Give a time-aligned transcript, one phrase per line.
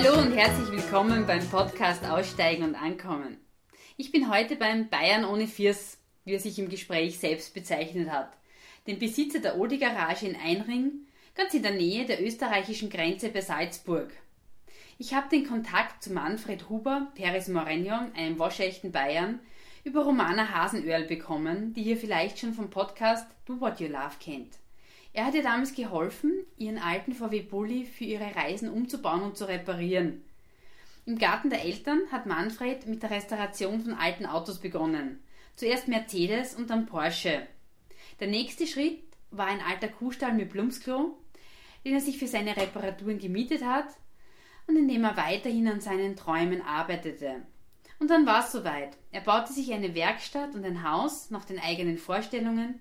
[0.00, 3.36] hallo und herzlich willkommen beim Podcast Aussteigen und Ankommen.
[3.96, 8.30] Ich bin heute beim Bayern ohne Fiers, wie er sich im Gespräch selbst bezeichnet hat,
[8.86, 13.40] dem Besitzer der Odi Garage in Einring, ganz in der Nähe der österreichischen Grenze bei
[13.40, 14.12] Salzburg.
[14.98, 19.40] Ich habe den Kontakt zu Manfred Huber, Peres Morenion, einem waschechten Bayern,
[19.82, 24.58] über Romana Hasenöhrl bekommen, die ihr vielleicht schon vom Podcast Do What You Love kennt.
[25.12, 29.48] Er hat ihr damals geholfen, ihren alten VW Bulli für ihre Reisen umzubauen und zu
[29.48, 30.22] reparieren.
[31.06, 35.20] Im Garten der Eltern hat Manfred mit der Restauration von alten Autos begonnen.
[35.56, 37.46] Zuerst Mercedes und dann Porsche.
[38.20, 41.16] Der nächste Schritt war ein alter Kuhstall mit Plumpsklo,
[41.84, 43.88] den er sich für seine Reparaturen gemietet hat
[44.66, 47.42] und in dem er weiterhin an seinen Träumen arbeitete.
[47.98, 48.96] Und dann war es soweit.
[49.10, 52.78] Er baute sich eine Werkstatt und ein Haus nach den eigenen Vorstellungen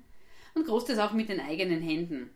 [0.57, 2.31] und groß das auch mit den eigenen Händen.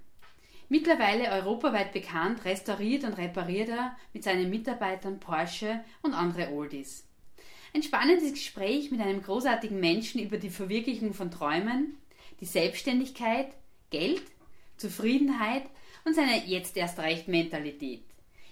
[0.70, 7.06] Mittlerweile europaweit bekannt, restauriert und repariert er mit seinen Mitarbeitern Porsche und andere Oldies.
[7.74, 11.98] Ein spannendes Gespräch mit einem großartigen Menschen über die Verwirklichung von Träumen,
[12.40, 13.48] die Selbstständigkeit,
[13.90, 14.24] Geld,
[14.78, 15.64] Zufriedenheit
[16.06, 18.04] und seine jetzt erst recht Mentalität.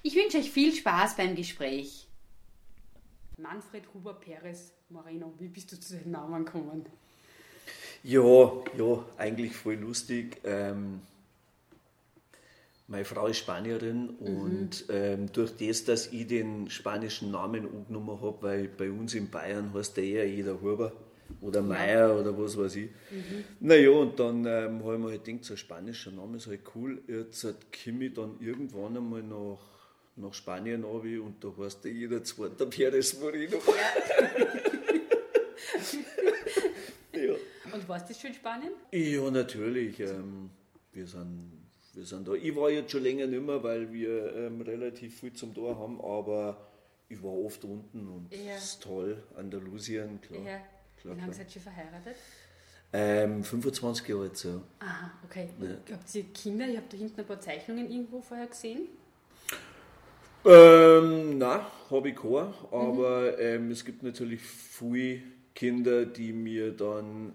[0.03, 2.07] Ich wünsche euch viel Spaß beim Gespräch.
[3.37, 6.85] Manfred Huber Perez Moreno, wie bist du zu den Namen gekommen?
[8.03, 10.37] Ja, ja, eigentlich voll lustig.
[10.43, 11.01] Ähm,
[12.89, 14.41] meine Frau ist Spanierin mhm.
[14.41, 19.29] und ähm, durch das, dass ich den spanischen Namen angenommen habe, weil bei uns in
[19.29, 20.91] Bayern heißt der eher jeder Huber
[21.41, 22.15] oder Meier ja.
[22.15, 22.89] oder was weiß ich.
[23.11, 23.43] Mhm.
[23.59, 26.61] Naja, und dann ähm, habe ich mir halt gedacht, so ein spanischer Name ist halt
[26.73, 26.99] cool.
[27.07, 29.59] Jetzt halt komme ich dann irgendwann einmal nach,
[30.15, 33.57] nach Spanien runter und da heißt der jeder zweite Perez Moreno.
[33.57, 34.39] Ja.
[37.79, 38.73] Und warst du schon in Spanien?
[38.91, 40.01] Ja, natürlich.
[40.01, 40.49] Ähm,
[40.91, 41.49] wir, sind,
[41.93, 42.33] wir sind da.
[42.33, 46.01] Ich war jetzt schon länger nicht mehr, weil wir ähm, relativ viel zum Tor haben,
[46.01, 46.57] aber
[47.07, 48.55] ich war oft unten und ja.
[48.57, 49.23] ist toll.
[49.37, 50.41] Andalusien, klar.
[50.41, 50.59] Ja.
[50.99, 52.15] klar Wie lange seid ihr verheiratet?
[52.91, 54.61] Ähm, 25 Jahre jetzt, ja.
[54.79, 55.47] Aha, okay.
[55.61, 55.93] Ja.
[55.93, 56.67] Habt ihr Kinder?
[56.67, 58.89] Ich habe da hinten ein paar Zeichnungen irgendwo vorher gesehen.
[60.43, 63.37] Ähm, nein, habe ich keine, aber mhm.
[63.39, 65.21] ähm, es gibt natürlich viele
[65.53, 67.33] Kinder, die mir dann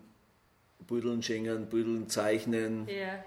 [0.86, 2.86] Büdeln schenken, Büdeln zeichnen.
[2.88, 3.24] Ja.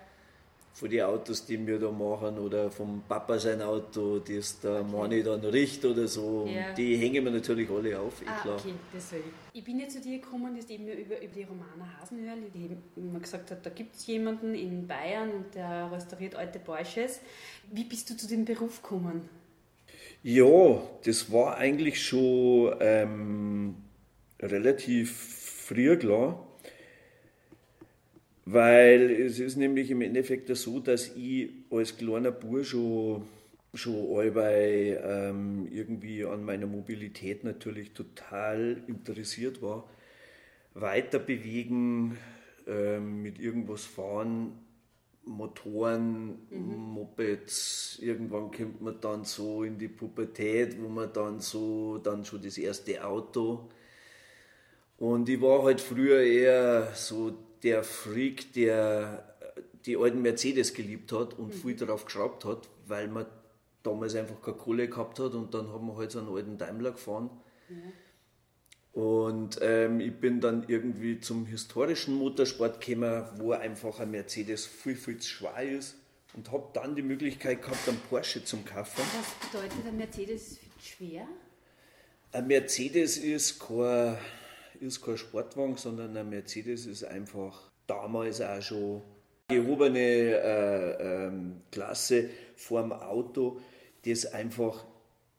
[0.73, 4.91] Von den Autos, die wir da machen, oder vom Papa sein Auto, das der okay.
[4.91, 6.47] Mani dann riecht oder so.
[6.47, 6.71] Ja.
[6.73, 8.55] Die hängen wir natürlich alle auf, eh ah, klar.
[8.57, 9.31] Okay, deswegen.
[9.53, 13.19] Ich bin ja zu dir gekommen, das eben über, über die Romana Hasenhörl, die immer
[13.19, 17.21] gesagt hat, da gibt es jemanden in Bayern und der restauriert alte Porsches.
[17.71, 19.27] Wie bist du zu dem Beruf gekommen?
[20.21, 23.75] Ja, das war eigentlich schon ähm,
[24.39, 25.11] relativ
[25.65, 26.46] früh klar.
[28.49, 33.27] Weil es ist nämlich im Endeffekt so, dass ich als kleiner Bub schon,
[33.73, 39.89] schon allbei ähm, irgendwie an meiner Mobilität natürlich total interessiert war.
[40.75, 42.17] Weiter bewegen,
[42.67, 44.53] ähm, mit irgendwas fahren,
[45.25, 46.93] Motoren, mhm.
[46.93, 52.41] Mopeds, irgendwann kommt man dann so in die Pubertät, wo man dann so, dann schon
[52.41, 53.67] das erste Auto.
[54.97, 59.23] Und ich war halt früher eher so der Freak, der
[59.85, 61.59] die alten Mercedes geliebt hat und mhm.
[61.59, 63.25] viel darauf geschraubt hat, weil man
[63.83, 66.91] damals einfach keine Kohle gehabt hat und dann haben wir halt so einen alten Daimler
[66.91, 67.29] gefahren.
[67.69, 67.93] Mhm.
[68.93, 74.95] Und ähm, ich bin dann irgendwie zum historischen Motorsport gekommen, wo einfach ein Mercedes viel,
[74.95, 75.95] viel zu schwer ist
[76.33, 79.03] und habe dann die Möglichkeit gehabt, einen Porsche zum kaufen.
[79.15, 81.27] Was bedeutet ein Mercedes schwer?
[82.31, 84.17] Ein Mercedes ist kein
[84.81, 89.01] ist kein Sportwagen, sondern ein Mercedes ist einfach damals auch schon
[89.47, 93.61] gehobene äh, ähm, Klasse vorm Auto,
[94.05, 94.85] das einfach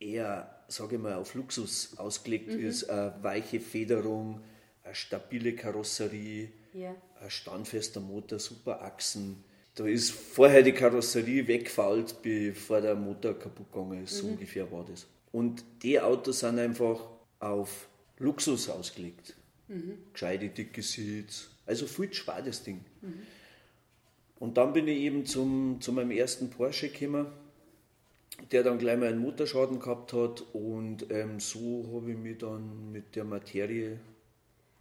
[0.00, 2.66] eher, sage ich mal, auf Luxus ausgelegt mhm.
[2.66, 2.88] ist.
[2.88, 4.40] Eine weiche Federung,
[4.82, 6.94] eine stabile Karosserie, ja.
[7.20, 9.44] ein standfester Motor, super Achsen.
[9.74, 14.14] Da ist vorher die Karosserie weggefault, bevor der Motor kaputt gegangen ist.
[14.14, 14.16] Mhm.
[14.16, 15.06] So ungefähr war das.
[15.30, 17.00] Und die Autos sind einfach
[17.38, 19.34] auf Luxus ausgelegt.
[19.68, 19.98] Mhm.
[20.12, 21.50] Gescheite, dicke Sitz.
[21.66, 22.80] Also viel schwer das Ding.
[23.02, 23.22] Mhm.
[24.38, 27.26] Und dann bin ich eben zum, zu meinem ersten Porsche gekommen,
[28.52, 30.42] der dann gleich mal einen Motorschaden gehabt hat.
[30.52, 33.98] Und ähm, so habe ich mich dann mit der Materie.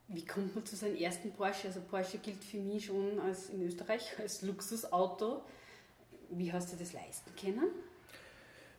[0.09, 1.67] Wie kommt man zu seinem ersten Porsche?
[1.67, 5.41] Also Porsche gilt für mich schon als in Österreich als Luxusauto.
[6.29, 7.69] Wie hast du das leisten können?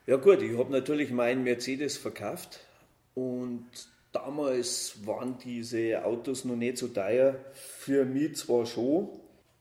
[0.07, 2.61] Ja gut, ich habe natürlich meinen Mercedes verkauft
[3.15, 3.67] und
[4.25, 7.37] Damals waren diese Autos noch nicht so teuer.
[7.53, 9.09] Für mich zwar schon.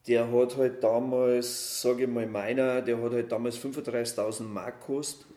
[0.08, 5.28] Der hat halt damals, sage ich mal meiner, der hat halt damals 35.000 Mark gekostet.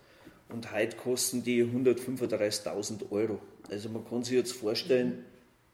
[0.48, 3.40] Und heute kosten die 135.000 Euro.
[3.70, 5.24] Also man kann sich jetzt vorstellen,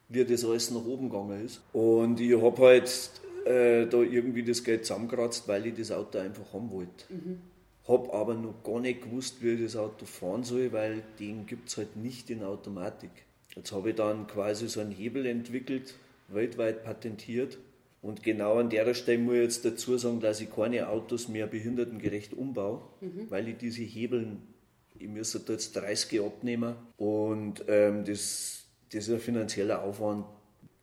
[0.09, 1.61] wie das alles nach oben gegangen ist.
[1.73, 3.11] Und ich habe halt
[3.45, 7.05] äh, da irgendwie das Geld zusammengekratzt, weil ich das Auto einfach haben wollte.
[7.09, 7.41] Mhm.
[7.87, 11.69] Habe aber noch gar nicht gewusst, wie ich das Auto fahren soll, weil den gibt
[11.69, 13.26] es halt nicht in Automatik.
[13.57, 15.95] Jetzt habe ich dann quasi so einen Hebel entwickelt,
[16.27, 17.57] weltweit patentiert.
[18.03, 21.47] Und genau an der Stelle muss ich jetzt dazu sagen, dass ich keine Autos mehr
[21.47, 23.25] behindertengerecht umbaue, mhm.
[23.29, 24.43] weil ich diese Hebeln,
[24.99, 30.25] ich müsste da jetzt 30 abnehmen und ähm, das, das ist ein finanzieller Aufwand.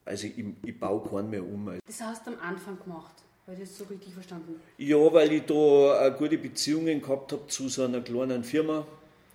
[0.04, 1.78] Also ich, ich baue keinen mehr um.
[1.86, 3.14] Das hast du am Anfang gemacht?
[3.46, 4.60] Habe ich das so richtig verstanden?
[4.78, 8.84] Ja, weil ich da gute Beziehungen gehabt habe zu so einer kleinen Firma.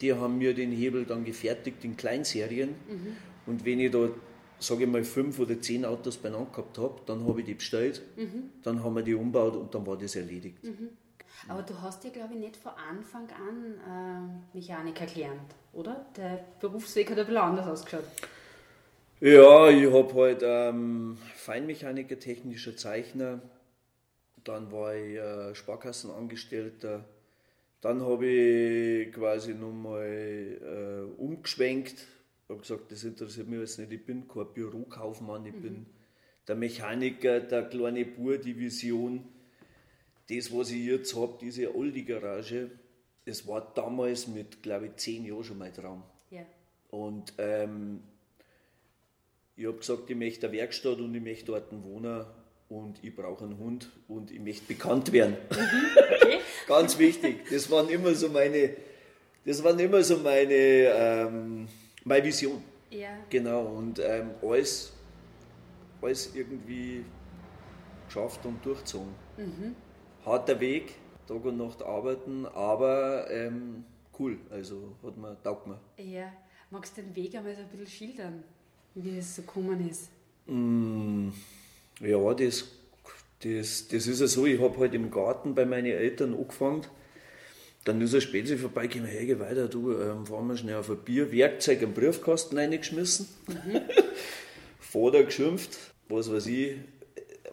[0.01, 2.69] Die haben mir den Hebel dann gefertigt in Kleinserien.
[2.69, 3.15] Mhm.
[3.45, 4.09] Und wenn ich da,
[4.59, 8.01] sage ich mal, fünf oder zehn Autos beieinander gehabt habe, dann habe ich die bestellt,
[8.15, 8.51] mhm.
[8.63, 10.63] dann haben wir die umgebaut und dann war das erledigt.
[10.63, 10.89] Mhm.
[11.47, 16.05] Aber du hast ja, glaube ich, nicht von Anfang an äh, Mechaniker gelernt, oder?
[16.17, 18.03] Der Berufsweg hat ein bisschen anders ausgeschaut.
[19.21, 23.41] Ja, ich habe halt ähm, Feinmechaniker, technischer Zeichner,
[24.43, 27.03] dann war ich äh, Sparkassenangestellter.
[27.81, 30.57] Dann habe ich quasi nochmal
[31.17, 32.05] äh, umgeschwenkt.
[32.49, 33.91] Ich habe gesagt, das interessiert mich jetzt nicht.
[33.91, 35.61] Ich bin kein Bürokaufmann, ich mhm.
[35.61, 35.85] bin
[36.47, 39.23] der Mechaniker, der kleine Bur, die Vision.
[40.27, 42.71] Das, was ich jetzt habe, diese Aldi-Garage,
[43.25, 46.01] das war damals mit, glaube ich, zehn Jahren schon mein Traum.
[46.31, 46.41] Ja.
[46.89, 48.01] Und ähm,
[49.55, 52.25] ich habe gesagt, ich möchte eine Werkstatt und ich möchte dort wohnen
[52.67, 55.37] und ich brauche einen Hund und ich möchte bekannt werden.
[55.51, 56.39] Okay.
[56.67, 57.47] Ganz wichtig.
[57.51, 58.75] Das waren immer so meine,
[59.45, 61.67] das waren immer so meine, ähm,
[62.03, 62.63] meine Vision.
[62.89, 63.09] Ja.
[63.29, 63.65] Genau.
[63.65, 64.93] Und ähm, alles,
[66.01, 67.05] alles irgendwie
[68.07, 69.13] geschafft und durchzogen.
[69.37, 69.75] Mhm.
[70.25, 70.95] Harter Weg,
[71.27, 73.85] Tag und Nacht arbeiten, aber ähm,
[74.19, 74.37] cool.
[74.49, 75.79] Also hat mir, taugt mir.
[75.97, 76.31] Ja.
[76.71, 78.43] Magst du den Weg einmal so ein bisschen schildern,
[78.93, 80.09] wie es so gekommen ist?
[80.45, 81.29] Mm.
[81.99, 82.67] Ja, das,
[83.39, 86.83] das, das ist ja so, ich habe halt im Garten bei meinen Eltern angefangen.
[87.89, 90.97] Dann ist er später vorbeigekommen, hey, geh weiter, du, ähm, fahren wir schnell auf ein
[90.97, 93.27] Bier, Werkzeug im Briefkasten reingeschmissen.
[93.47, 93.81] Mhm.
[94.79, 95.75] Vater geschimpft,
[96.07, 96.75] was weiß ich.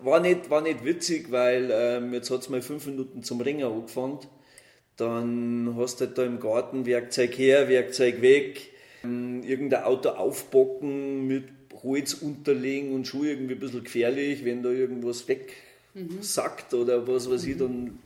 [0.03, 3.65] War nicht, war nicht witzig, weil ähm, jetzt hat es mal fünf Minuten zum Ringen
[3.65, 4.19] angefangen.
[4.99, 8.61] Dann hast du halt da im Garten Werkzeug her, Werkzeug weg,
[9.05, 11.45] ähm, irgendein Auto aufbocken mit
[11.83, 16.79] Holz unterlegen und schon irgendwie ein bisschen gefährlich, wenn da irgendwas wegsackt mhm.
[16.79, 18.01] oder was weiß ich, dann,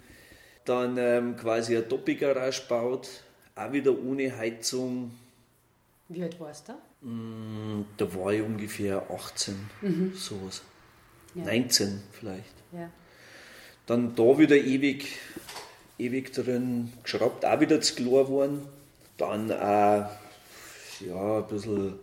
[0.65, 3.09] dann ähm, quasi eine Doppelgarage baut,
[3.55, 5.13] auch wieder ohne Heizung.
[6.09, 7.07] Wie alt warst du da?
[7.09, 10.13] Mm, da war ich ungefähr 18, mhm.
[10.15, 10.63] sowas.
[11.35, 11.45] Ja.
[11.45, 12.55] 19 vielleicht.
[12.73, 12.91] Ja.
[13.87, 15.19] Dann da wieder ewig,
[15.99, 18.67] ewig drin geschraubt, auch wieder zu klar geworden.
[19.17, 20.11] Dann auch
[21.01, 21.99] ja, ein bisschen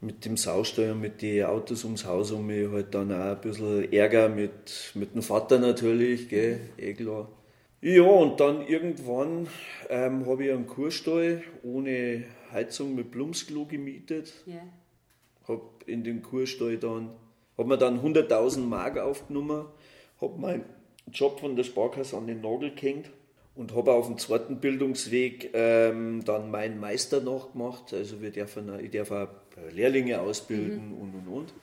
[0.00, 3.40] mit dem Saustall und mit den Autos ums Haus um mich halt dann auch ein
[3.40, 7.28] bisschen Ärger mit, mit dem Vater natürlich, gell, eh klar.
[7.82, 9.46] Ja, und dann irgendwann
[9.88, 14.32] ähm, habe ich einen Kurstall ohne Heizung mit Blumsklo gemietet.
[14.46, 14.66] Yeah.
[15.48, 17.10] Habe in den Kurstall dann,
[17.56, 19.64] habe mir dann 100.000 Mark aufgenommen,
[20.20, 20.64] habe meinen
[21.10, 23.10] Job von der Sparkasse an den Nagel gehängt
[23.60, 27.92] und habe auf dem zweiten Bildungsweg ähm, dann meinen Meister nachgemacht.
[27.92, 29.28] Also wir dürfen, ich darf auch
[29.70, 30.98] Lehrlinge ausbilden mhm.
[30.98, 31.54] und und und.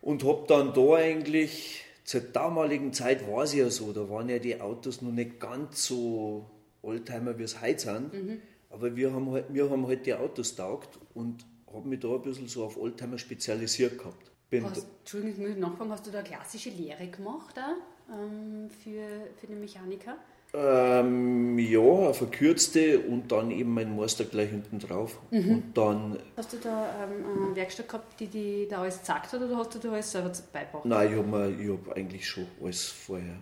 [0.00, 4.40] Und habe dann da eigentlich, zur damaligen Zeit war es ja so, da waren ja
[4.40, 6.50] die Autos noch nicht ganz so
[6.82, 8.12] Oldtimer, wie es heute sind.
[8.12, 8.42] Mhm.
[8.68, 12.22] Aber wir haben, halt, wir haben halt die Autos taugt und habe mich da ein
[12.22, 14.32] bisschen so auf Oldtimer spezialisiert gehabt.
[14.64, 19.46] Hast, Entschuldigung, ich muss nachfragen, hast du da klassische Lehre gemacht auch, ähm, für, für
[19.46, 20.16] den Mechaniker?
[20.54, 25.18] Ähm, ja, eine verkürzte und dann eben mein Master gleich hinten drauf.
[25.30, 25.50] Mhm.
[25.50, 29.42] Und dann, hast du da ähm, eine Werkstatt gehabt, die dir da alles gezeigt hat
[29.42, 30.84] oder hast du da alles selber beigebracht?
[30.86, 33.36] Nein, ich habe hab eigentlich schon alles vorher,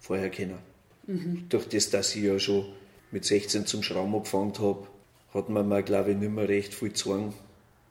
[0.00, 0.58] vorher kennen.
[1.06, 1.46] Mhm.
[1.48, 2.66] Durch das, dass ich ja schon
[3.12, 4.86] mit 16 zum Schrauben angefangen habe,
[5.32, 7.32] hat man mir, glaube ich, nicht mehr recht viel zeigen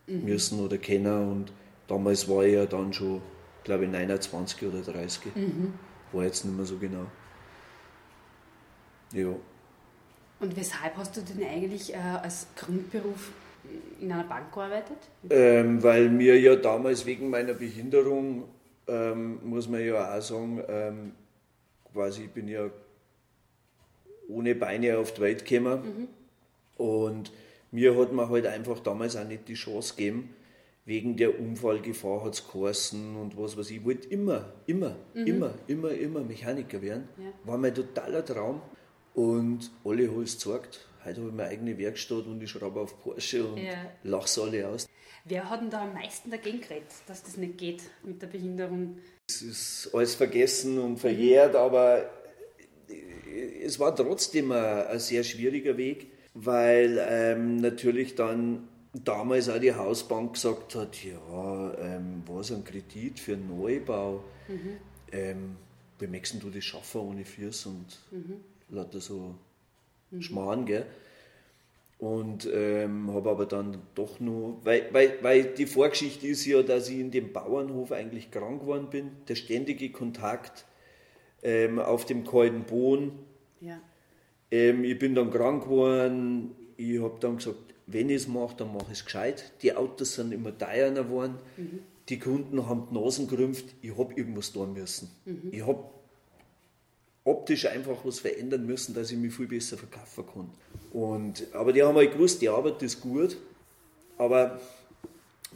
[0.07, 0.25] mhm.
[0.25, 1.31] müssen oder kennen.
[1.31, 1.53] Und
[1.87, 3.21] damals war ich ja dann schon,
[3.63, 5.35] glaube ich, 29 oder 30.
[5.35, 5.73] Mhm.
[6.11, 7.05] War jetzt nicht mehr so genau.
[9.15, 9.33] Ja.
[10.39, 13.31] Und weshalb hast du denn eigentlich äh, als Grundberuf
[13.99, 14.97] in einer Bank gearbeitet?
[15.29, 18.43] Ähm, weil mir ja damals wegen meiner Behinderung,
[18.87, 21.11] ähm, muss man ja auch sagen, ähm,
[21.91, 22.69] quasi ich bin ja
[24.27, 26.09] ohne Beine auf die Welt gekommen.
[26.77, 26.83] Mhm.
[26.85, 27.31] Und
[27.71, 30.35] mir hat man halt einfach damals auch nicht die Chance gegeben,
[30.83, 33.77] wegen der Unfallgefahr hat es geheißen und was weiß ich.
[33.77, 35.25] Ich wollte immer, immer, mhm.
[35.25, 37.07] immer, immer, immer Mechaniker werden.
[37.17, 37.31] Ja.
[37.45, 38.61] War mein totaler Traum.
[39.15, 40.85] Und alle haben es gezeigt.
[41.05, 43.73] Heute habe ich meine eigene Werkstatt und ich schraube auf Porsche und Ja.
[44.03, 44.87] lache es alle aus.
[45.23, 48.97] Wer hat denn da am meisten dagegen geredet, dass das nicht geht mit der Behinderung?
[49.27, 52.09] Es ist alles vergessen und verjährt, aber
[53.63, 59.73] es war trotzdem ein, ein sehr schwieriger Weg, weil ähm, natürlich dann damals auch die
[59.73, 64.23] Hausbank gesagt hat, ja, ähm, was ein Kredit für einen Neubau,
[65.11, 65.55] ähm,
[65.99, 67.99] wie möchtest du das schaffen ohne Füße und
[68.69, 69.35] lauter so
[70.19, 70.85] Schmarrn, gell?
[71.97, 76.89] Und ähm, habe aber dann doch nur, weil, weil, weil die Vorgeschichte ist ja, dass
[76.89, 80.65] ich in dem Bauernhof eigentlich krank geworden bin, der ständige Kontakt
[81.41, 83.13] ähm, auf dem kalten Boden.
[83.61, 83.79] Ja.
[84.51, 88.73] Ähm, ich bin dann krank geworden, ich habe dann gesagt, wenn ich es mache, dann
[88.73, 89.53] mache ich es gescheit.
[89.61, 91.35] Die Autos sind immer teurer geworden,
[92.09, 95.09] die Kunden haben die Nasen gerümpft, ich habe irgendwas tun müssen.
[95.51, 95.85] Ich habe
[97.25, 100.49] optisch einfach was verändern müssen, dass ich mich viel besser verkaufen kann.
[100.93, 103.35] Und, aber die haben halt gewusst, die Arbeit ist gut,
[104.17, 104.61] aber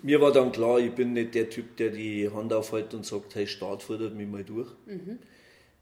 [0.01, 3.35] mir war dann klar, ich bin nicht der Typ, der die Hand aufhält und sagt,
[3.35, 4.69] hey, Staat fordert mich mal durch.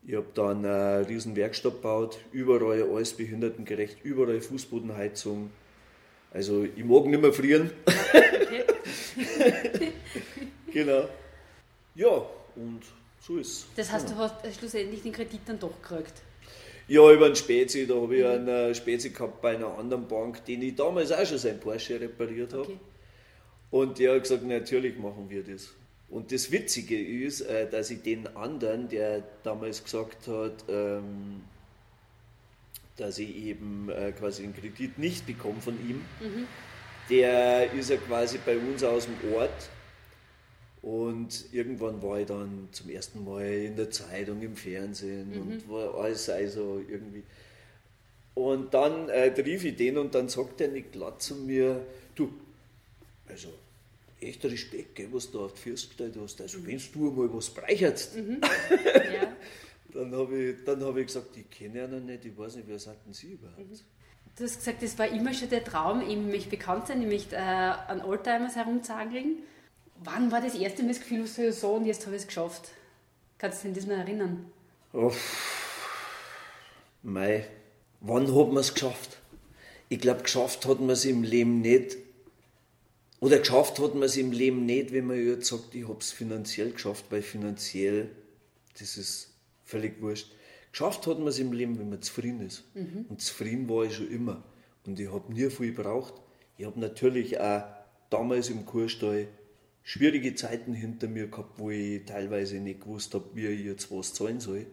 [0.06, 5.50] Ich habe dann eine riesen Werkstatt gebaut, überall alles behindertengerecht, überall Fußbodenheizung.
[6.32, 7.72] Also ich mag nicht mehr frieren.
[7.86, 8.63] Okay.
[10.74, 11.08] Genau.
[11.96, 12.25] Ja,
[12.56, 12.82] und
[13.27, 13.65] so ist.
[13.75, 16.13] Das heißt, du hast schlussendlich den Kredit dann doch gekriegt.
[16.88, 20.46] Ja, über einen Spezi, da habe ich einen äh, Spezi gehabt bei einer anderen Bank,
[20.46, 22.62] den ich damals auch schon sein Porsche repariert habe.
[22.62, 22.79] Okay.
[23.72, 25.74] Und der hat gesagt, natürlich machen wir das.
[26.10, 31.41] Und das Witzige ist, äh, dass ich den anderen, der damals gesagt hat, ähm,
[32.96, 36.05] dass ich eben äh, quasi den Kredit nicht bekomme von ihm,
[37.10, 39.69] der ist ja quasi bei uns aus dem Ort.
[40.88, 45.94] Und irgendwann war ich dann zum ersten Mal in der Zeitung, im Fernsehen und war
[45.96, 47.24] alles also irgendwie.
[48.36, 52.32] Und dann äh, rief ich den und dann sagt er nicht glatt zu mir, du,
[53.27, 53.50] also
[54.22, 56.39] echter Respekt, gell, was du auf die Füße gestellt hast.
[56.39, 58.15] Also wenn du mal was breicherst,
[59.13, 59.36] Ja.
[59.94, 62.67] dann habe ich, dann hab ich gesagt, ich kenne ihn noch nicht, ich weiß nicht,
[62.70, 63.60] wer seid denn Sie überhaupt?
[64.38, 67.36] Du hast gesagt, das war immer schon der Traum, eben mich bekannt sein, nämlich äh,
[67.36, 69.39] an Oldtimers herumzuangeln.
[70.04, 72.70] Wann war das erste Mal das Gefühl, du so und jetzt habe ich es geschafft?
[73.38, 74.51] Kannst du dich an das noch erinnern?
[74.94, 75.12] Oh,
[77.04, 77.46] Mei,
[78.01, 79.18] wann hat man es geschafft?
[79.89, 81.98] Ich glaube, geschafft hat man es im Leben nicht.
[83.20, 86.12] Oder geschafft hat man es im Leben nicht, wenn man jetzt sagt, ich habe es
[86.12, 88.10] finanziell geschafft, weil finanziell,
[88.77, 90.32] das ist völlig wurscht.
[90.72, 92.63] Geschafft hat man es im Leben, wenn man zufrieden ist.
[93.10, 94.44] Und zufrieden war ich schon immer.
[94.86, 96.13] Und ich habe nie viel gebraucht.
[96.58, 97.63] Ich habe natürlich auch
[98.10, 99.27] damals im Kurstall
[99.88, 104.13] schwierige Zeiten hinter mir gehabt, wo ich teilweise nicht gewusst habe, wie ich jetzt was
[104.13, 104.65] zahlen soll.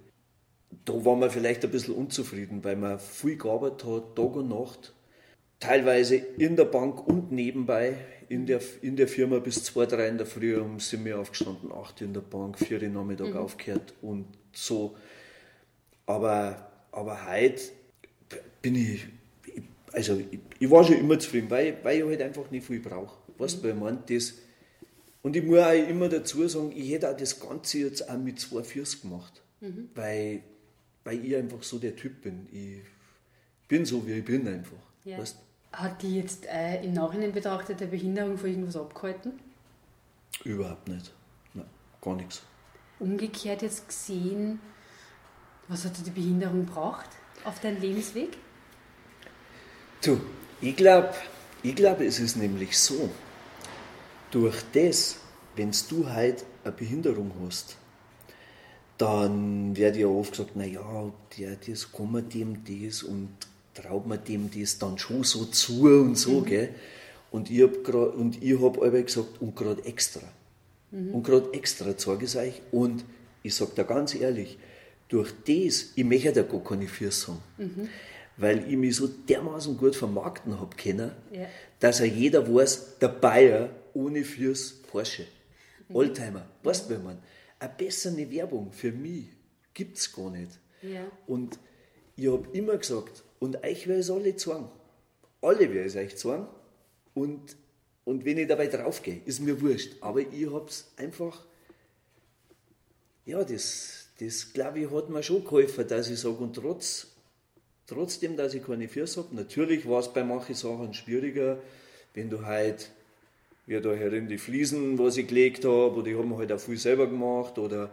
[0.84, 4.92] Da war man vielleicht ein bisschen unzufrieden, weil man viel gearbeitet hat, Tag und Nacht.
[5.60, 7.94] Teilweise in der Bank und nebenbei
[8.28, 11.70] in der, in der Firma bis 2, 3 in der Früh um sind wir aufgestanden,
[11.70, 14.96] 8 in der Bank, 4 Uhr Nachmittag aufgehört und so.
[16.06, 17.62] Aber, aber heute
[18.60, 19.06] bin ich,
[19.92, 23.16] also ich, ich war schon immer zufrieden, weil, weil ich halt einfach nicht viel brauche.
[23.38, 24.34] Weißt du, weil ich mein, das,
[25.24, 28.38] und ich muss auch immer dazu sagen, ich hätte auch das Ganze jetzt auch mit
[28.38, 29.42] zwei Füßen gemacht.
[29.94, 30.42] Weil,
[31.02, 32.46] weil ich einfach so der Typ bin.
[32.52, 32.82] Ich
[33.66, 34.76] bin so, wie ich bin einfach.
[35.04, 35.16] Ja.
[35.16, 35.38] Weißt?
[35.72, 39.32] Hat die jetzt äh, im Nachhinein betrachtet der Behinderung von irgendwas abgehalten?
[40.44, 41.10] Überhaupt nicht.
[41.54, 41.64] Nein,
[42.02, 42.42] gar nichts.
[42.98, 44.60] Umgekehrt jetzt gesehen,
[45.68, 47.08] was hat dir die Behinderung gebracht
[47.44, 48.36] auf deinem Lebensweg?
[50.04, 50.20] Du,
[50.60, 51.14] ich glaube,
[51.62, 53.08] ich glaub, es ist nämlich so,
[54.34, 55.16] durch das,
[55.54, 57.76] wenn du halt eine Behinderung hast,
[58.98, 63.28] dann wird ja oft gesagt, naja, der, das kann man dem das und
[63.74, 66.70] traut man dem das dann schon so zu und so, gell?
[67.30, 70.22] Und ich habe und ich hab aber gesagt, und gerade extra.
[70.92, 72.62] Und gerade extra sage ich es euch.
[72.70, 73.04] Und
[73.42, 74.58] ich sage da ganz ehrlich,
[75.08, 77.88] durch das, ich möchte da gar keine Füße haben,
[78.36, 81.46] weil ich mich so dermaßen gut vermarkten habe können, Ja.
[81.80, 85.26] dass ja jeder weiß, der Bayer ohne Füße Porsche,
[85.92, 87.22] Oldtimer, weißt du, man,
[87.58, 89.28] eine bessere Werbung für mich
[89.72, 90.58] gibt es gar nicht.
[90.82, 91.10] Ja.
[91.26, 91.58] Und
[92.16, 94.68] ich habe immer gesagt, und euch werde ich es alle zeigen.
[95.42, 96.46] Alle werde ich es euch zeigen.
[97.14, 97.56] Und,
[98.04, 99.96] und wenn ich dabei draufgehe, ist mir wurscht.
[100.00, 101.44] Aber ich habe es einfach,
[103.26, 107.08] ja, das, das glaube ich, hat mir schon geholfen, dass ich sage, und trotz,
[107.86, 111.60] trotzdem, dass ich keine Füße habe, natürlich war es bei manchen Sachen schwieriger,
[112.14, 112.90] wenn du halt,
[113.66, 116.60] wie da herin die Fliesen, was ich gelegt habe, oder ich habe mir halt auch
[116.60, 117.90] viel selber gemacht, oder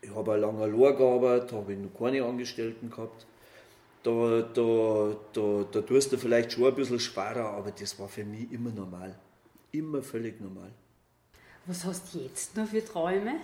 [0.00, 3.26] ich habe auch lange allein gearbeitet, habe ich noch keine Angestellten gehabt.
[4.02, 8.24] da, da, da, da tust du vielleicht schon ein bisschen schwerer, aber das war für
[8.24, 9.18] mich immer normal.
[9.72, 10.70] Immer völlig normal.
[11.66, 13.36] Was hast du jetzt noch für Träume?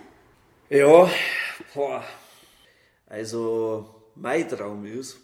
[0.69, 1.09] Ja,
[1.73, 2.03] boah.
[3.05, 5.17] also mein Traum ist,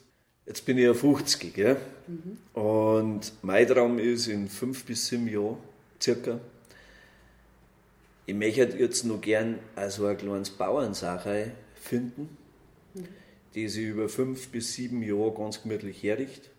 [0.45, 1.77] jetzt bin ich ja 50, gell?
[2.07, 2.38] Mhm.
[2.53, 5.57] und mein Traum ist in fünf bis sieben Jahren
[6.03, 6.39] circa,
[8.25, 12.38] ich möchte jetzt noch gern also ein kleines Bauernsache finden,
[12.93, 13.07] mhm.
[13.53, 16.50] die sich über fünf bis sieben Jahre ganz gemütlich herrichtet.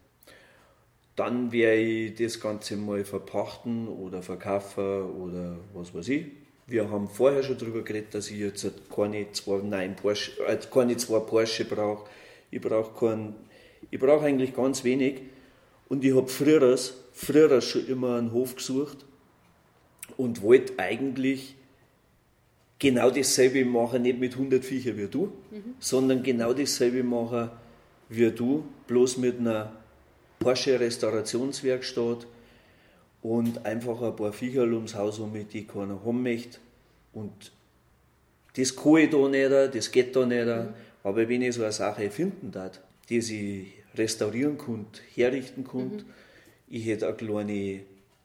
[1.16, 6.26] Dann werde ich das Ganze mal verpachten oder verkaufen oder was weiß ich.
[6.66, 10.96] Wir haben vorher schon darüber geredet, dass ich jetzt keine zwei, nein, Porsche, äh, keine
[10.96, 12.08] zwei Porsche brauche.
[12.50, 13.34] Ich brauche
[14.00, 15.20] brauche eigentlich ganz wenig.
[15.88, 16.76] Und ich habe früher,
[17.12, 19.04] früher schon immer einen Hof gesucht
[20.16, 21.56] und wollte eigentlich
[22.78, 25.74] genau dasselbe machen, nicht mit 100 Viecher wie du, mhm.
[25.78, 27.50] sondern genau dasselbe machen
[28.08, 29.72] wie du, bloß mit einer
[30.38, 32.26] Porsche Restaurationswerkstatt
[33.22, 36.58] und einfach ein paar Viecher ums Haus um, die keiner haben möchte.
[37.14, 37.52] Und
[38.56, 40.46] das kann ich da nicht, das geht da nicht.
[40.46, 40.68] Mhm.
[41.02, 46.04] Aber wenn ich so eine Sache finden darf, die ich restaurieren kann, herrichten kann, mhm.
[46.68, 47.80] ich hätte eine kleine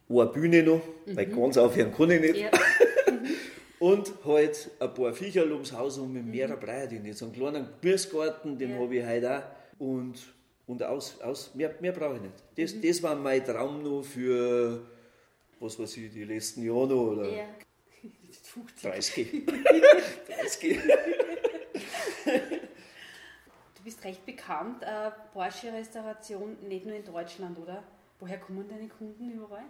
[0.09, 1.15] eine Bühne noch, mhm.
[1.15, 2.37] weil ganz aufhören kann ich nicht.
[2.37, 2.49] Ja.
[3.79, 6.65] und halt ein paar Viecher ums Haus um mit mehreren mhm.
[6.65, 7.13] Breite.
[7.13, 8.79] So einen kleinen Gemüsegarten, den ja.
[8.79, 9.43] habe ich heute auch.
[9.79, 10.19] Und
[10.69, 12.35] und aus, aus mehr, mehr brauche ich nicht.
[12.55, 12.87] Das, mhm.
[12.87, 14.85] das war mein Traum noch für,
[15.59, 17.07] was weiß ich, die letzten Jahre noch.
[17.13, 17.45] Oder ja.
[18.83, 19.47] 30.
[20.27, 20.79] 30.
[23.75, 27.83] du bist recht bekannt, äh, Porsche-Restauration, nicht nur in Deutschland, oder?
[28.19, 29.65] Woher kommen deine Kunden überall?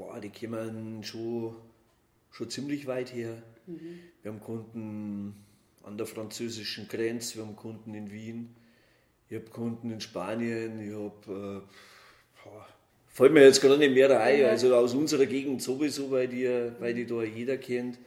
[0.00, 1.54] Boah, die kommen schon,
[2.30, 3.34] schon ziemlich weit her.
[3.66, 3.98] Mhm.
[4.22, 5.34] Wir haben Kunden
[5.82, 8.56] an der französischen Grenze, wir haben Kunden in Wien,
[9.28, 12.48] ich habe Kunden in Spanien, ich habe, äh,
[13.08, 16.94] fällt mir jetzt gerade nicht mehr ein, also aus unserer Gegend sowieso, weil die, weil
[16.94, 17.98] die da jeder kennt.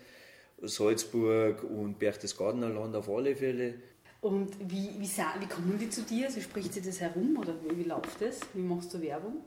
[0.63, 3.75] Salzburg und Berchtesgadener Land auf alle Fälle.
[4.19, 6.25] Und wie, wie, wie kommen die zu dir?
[6.25, 8.39] Also spricht sie das herum oder wie, wie läuft das?
[8.55, 9.43] Wie machst du Werbung?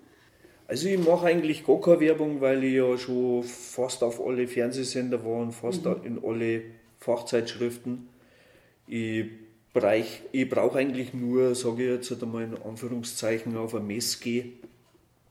[0.68, 5.24] Also ich mache eigentlich gar keine Werbung, weil ich ja schon fast auf alle Fernsehsender
[5.24, 5.96] war und fast mhm.
[6.04, 6.62] in alle
[6.98, 8.08] Fachzeitschriften.
[8.88, 9.26] Ich
[9.76, 14.54] Bereich, ich brauche eigentlich nur, sage ich jetzt einmal in Anführungszeichen, auf ein Mess gehen,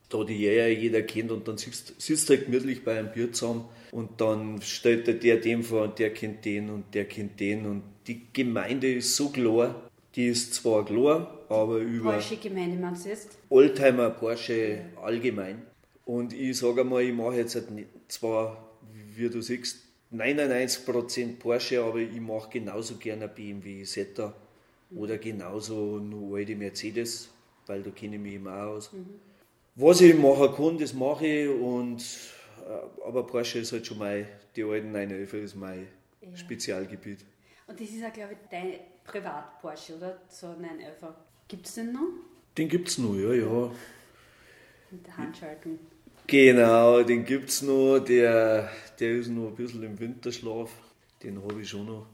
[0.08, 3.66] da die ja jeder kennt und dann sitzt, sitzt halt gemütlich bei einem Bier zusammen
[3.92, 7.82] und dann stellt der dem vor und der kennt den und der kennt den und
[8.06, 12.14] die Gemeinde ist so klar, die ist zwar klar, aber über...
[12.14, 13.38] Porsche-Gemeinde meinst du jetzt?
[13.50, 14.54] Oldtimer Porsche
[14.96, 15.02] ja.
[15.02, 15.62] allgemein.
[16.06, 17.68] Und ich sage mal, ich mache jetzt halt
[18.08, 18.78] zwar,
[19.16, 24.34] wie du siehst, 99% Porsche, aber ich mache genauso gerne BMW Zeta
[24.96, 27.30] oder genauso nur alte Mercedes,
[27.66, 28.94] weil da kenne ich mich immer aus.
[28.94, 29.20] Mhm.
[29.76, 32.02] Was ich machen kann, das mache ich und
[32.66, 35.88] äh, aber Porsche ist halt schon mein, die alten 911 ist mein
[36.22, 36.36] ja.
[36.36, 37.26] Spezialgebiet.
[37.68, 40.22] Und das ist auch, glaube ich, dein Privat-Porsche, oder?
[40.30, 41.16] So ein 911.
[41.48, 42.08] Gibt es den noch?
[42.58, 43.72] Den gibt es noch, ja, ja.
[44.92, 45.80] Mit der Handschaltung.
[46.28, 48.00] Genau, den gibt es noch.
[48.00, 50.72] Der, der ist noch ein bisschen im Winterschlaf.
[51.22, 52.08] Den habe ich schon noch.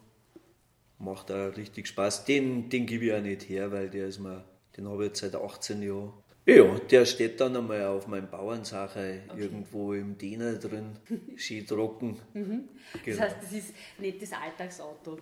[1.00, 2.26] Macht auch richtig Spaß.
[2.26, 4.44] Den, den gebe ich auch nicht her, weil der ist mir,
[4.76, 6.14] den habe ich jetzt seit 18 Jahren.
[6.46, 9.42] Ja, der steht dann einmal auf meinem Bauernsache okay.
[9.42, 10.98] irgendwo im Diener drin,
[11.38, 12.20] schön trocken.
[12.34, 12.68] Mhm.
[13.06, 13.18] Genau.
[13.18, 15.20] Das heißt, das ist nicht das Alltagsauto?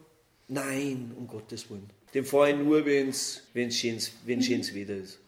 [0.48, 1.90] Nein, um Gottes Willen.
[2.14, 5.20] Den fahre ich nur, wenn es schönes, wenn's schönes Wetter ist.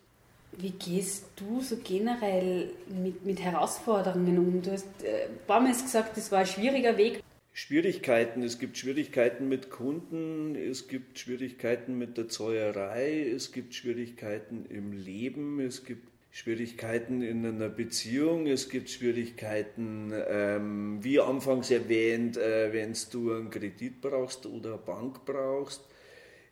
[0.54, 4.62] Wie gehst du so generell mit, mit Herausforderungen um?
[4.62, 7.24] Du hast äh, ein paar Mal gesagt, das war ein schwieriger Weg.
[7.54, 8.44] Schwierigkeiten.
[8.44, 14.94] Es gibt Schwierigkeiten mit Kunden, es gibt Schwierigkeiten mit der Zäuerei, es gibt Schwierigkeiten im
[14.94, 22.72] Leben, es gibt Schwierigkeiten in einer Beziehung, es gibt Schwierigkeiten, ähm, wie anfangs erwähnt, äh,
[22.72, 25.82] wenn du einen Kredit brauchst oder eine Bank brauchst.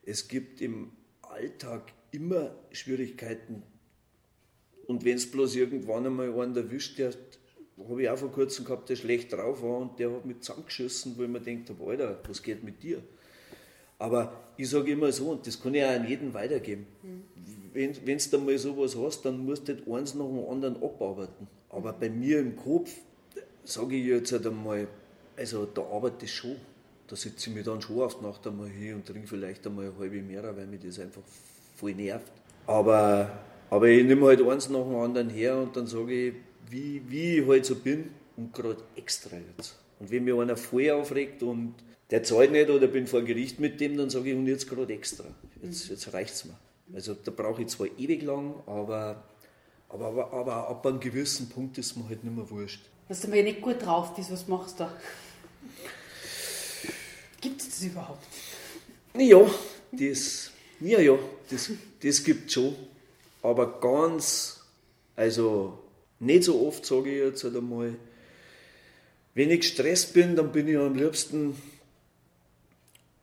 [0.04, 3.64] Es gibt im Alltag immer Schwierigkeiten
[4.88, 7.14] und wenn es bloß irgendwann einmal einen erwischt, der
[7.88, 11.16] habe ich auch vor kurzem gehabt, der schlecht drauf war und der hat mich zusammengeschossen,
[11.16, 13.04] wo ich mir denkt habe, Alter, was geht mit dir?
[14.00, 17.94] Aber ich sage immer so, und das kann ich auch an jeden weitergeben, mhm.
[18.04, 21.48] wenn du mal sowas hast, dann musst du nicht eins nach dem anderen abarbeiten.
[21.70, 22.92] Aber bei mir im Kopf
[23.64, 24.88] sage ich jetzt halt einmal,
[25.38, 26.56] also da arbeitet es schon.
[27.10, 29.98] Da sitze ich mir dann schon oft Nacht einmal hin und trinke vielleicht einmal eine
[29.98, 31.24] halbe mehr, weil mich das einfach
[31.76, 32.32] voll nervt.
[32.68, 33.32] Aber
[33.70, 36.34] aber ich nehme halt eins nach dem anderen her und dann sage ich,
[36.70, 39.78] wie, wie ich halt so bin und gerade extra jetzt.
[40.00, 41.76] Und wenn mir einer voll aufregt und
[42.10, 44.92] der zahlt nicht oder bin vor Gericht mit dem, dann sage ich, und jetzt gerade
[44.92, 45.26] extra.
[45.62, 45.92] Jetzt, mhm.
[45.92, 46.58] jetzt reicht es mir.
[46.94, 49.24] Also da brauche ich zwar ewig lang, aber,
[49.90, 52.82] aber, aber, aber ab einem gewissen Punkt ist mir halt nicht mehr wurscht.
[53.08, 54.94] Was du mal nicht gut drauf bist, was machst du da?
[57.42, 58.26] Gibt es das überhaupt?
[59.18, 59.50] Ja,
[59.92, 61.18] das, ja, ja,
[61.50, 61.72] das,
[62.02, 62.76] das gibt es schon.
[63.42, 64.62] Aber ganz,
[65.16, 65.80] also
[66.20, 67.96] nicht so oft sage ich jetzt halt einmal,
[69.34, 71.56] wenn ich gestresst bin, dann bin ich am liebsten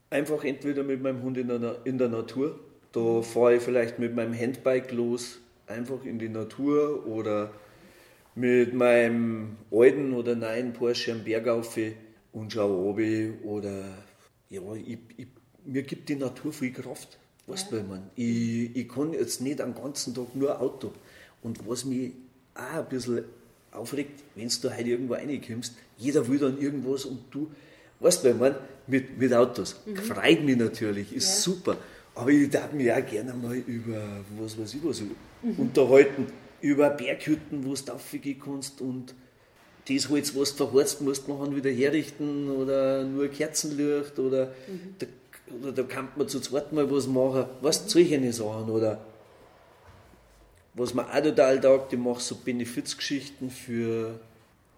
[0.09, 2.59] einfach entweder mit meinem Hund in der, in der Natur.
[2.93, 7.51] Da fahre ich vielleicht mit meinem Handbike los, einfach in die Natur oder
[8.35, 11.77] mit meinem alten oder neuen Porsche am Berg auf
[12.37, 13.85] und schaue runter oder
[14.51, 15.27] ja, ich, ich,
[15.65, 17.19] mir gibt die Natur viel Kraft.
[17.47, 17.83] Weißt du, ja.
[17.83, 18.11] man?
[18.15, 20.93] Ich, ich kann jetzt nicht den ganzen Tag nur Auto.
[21.43, 22.13] Und was mich
[22.55, 23.25] auch ein bisschen
[23.73, 27.51] aufregt, wenn du heute irgendwo reinkommst, jeder will dann irgendwas und du,
[28.01, 28.55] weißt du, man,
[28.87, 29.77] mit, mit Autos.
[29.87, 29.97] Mhm.
[29.97, 31.53] Freut mich natürlich, ist ja.
[31.53, 31.79] super.
[32.15, 34.03] Aber ich darf mich auch gerne mal über
[34.39, 35.55] was weiß ich was mhm.
[35.57, 36.27] unterhalten.
[36.61, 39.15] Über Berghütten, wo du raufgehen kannst und
[39.89, 44.95] das Holz, was du verheizt, musst man wieder herrichten oder nur Kerzenlicht oder, mhm.
[44.99, 45.07] da,
[45.61, 47.47] oder da kann man zu zweit mal was machen.
[47.61, 49.01] Weißt du, solche Sachen oder
[50.75, 54.21] was mir auch total taugt, ich mache so Benefizgeschichten für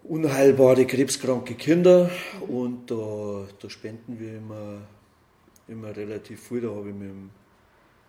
[0.03, 2.09] unheilbare krebskranke Kinder
[2.47, 4.81] und da, da spenden wir immer,
[5.67, 6.61] immer relativ viel.
[6.61, 7.31] Da habe ich mit dem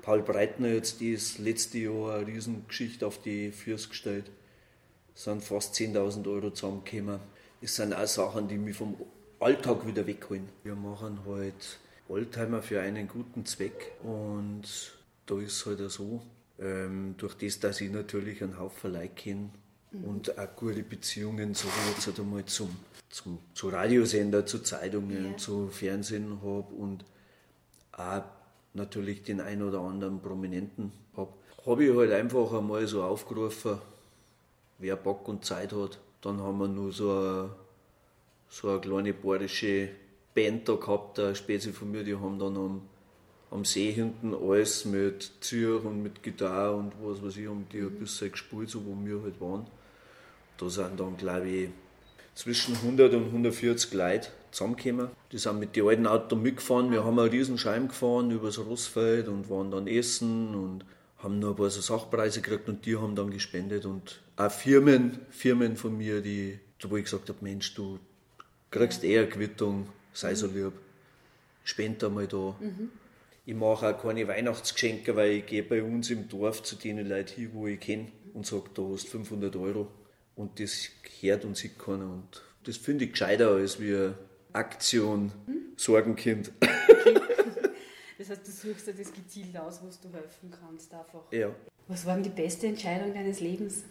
[0.03, 4.31] Paul Breitner jetzt das letzte Jahr eine Riesengeschichte auf die Füße gestellt.
[5.21, 7.21] Es sind fast 10.000 Euro zusammengekommen.
[7.61, 8.97] Das sind auch Sachen, die mich vom
[9.39, 10.49] Alltag wieder wegholen.
[10.65, 11.79] Wir machen halt
[12.09, 14.63] Oldtimer für einen guten Zweck und
[15.27, 16.23] da ist es halt so,
[16.59, 19.51] ähm, durch das, dass ich natürlich einen Haufen Leute kenne
[19.91, 20.05] mhm.
[20.05, 22.75] und auch gute Beziehungen so jetzt halt einmal zum,
[23.11, 25.37] zum, zu Radiosender, zu Zeitungen, ja.
[25.37, 27.05] zu Fernsehen habe und
[27.93, 28.23] auch
[28.73, 31.35] natürlich den ein oder anderen Prominenten habe,
[31.67, 33.81] habe ich halt einfach einmal so aufgerufen,
[34.81, 35.99] wer Bock und Zeit hat.
[36.23, 37.51] Dann haben wir nur so eine,
[38.49, 39.91] so eine kleine bayerische
[40.35, 42.83] Band da gehabt, eine Spezi von mir, die haben dann am
[43.51, 47.81] am See hinten alles mit Zürich und mit Gitarre und was weiß ich, haben die
[47.81, 49.67] ein bisschen gespielt, so wo wir halt waren.
[50.57, 51.69] Da sind dann, glaube ich,
[52.35, 55.09] zwischen 100 und 140 Leute zusammengekommen.
[55.33, 56.93] Die sind mit den alten Autos mitgefahren.
[56.93, 60.85] Wir haben einen riesen Scheim gefahren übers Rossfeld und waren dann essen und
[61.23, 63.85] haben noch ein paar so Sachpreise gekriegt und die haben dann gespendet.
[63.85, 67.99] Und auch Firmen, Firmen von mir, die, wo ich gesagt habe, Mensch, du
[68.71, 70.73] kriegst eher Quittung, sei so lieb,
[71.65, 72.57] spend einmal da.
[72.61, 72.91] Mhm.
[73.47, 77.35] Ich mache auch keine Weihnachtsgeschenke, weil ich gehe bei uns im Dorf zu den Leuten
[77.35, 79.89] hin, wo ich kenne und sage, da hast du 500 Euro.
[80.37, 80.89] Und das
[81.21, 82.05] hört und sieht keiner.
[82.05, 84.13] Und das finde ich gescheiter als wie
[84.53, 85.57] Aktion hm?
[85.77, 86.53] Sorgenkind.
[88.21, 91.23] Das heißt, du suchst dir das gezielt aus, was du helfen kannst einfach.
[91.33, 91.49] Ja.
[91.89, 93.85] Was war denn die beste Entscheidung deines Lebens?